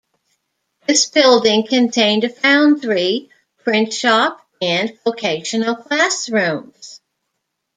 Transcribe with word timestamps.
This 0.87 1.05
building 1.05 1.67
contained 1.67 2.23
a 2.23 2.29
foundry, 2.29 3.29
print 3.59 3.93
shop, 3.93 4.43
and 4.59 4.97
vocational 5.05 5.75
classrooms. 5.75 6.99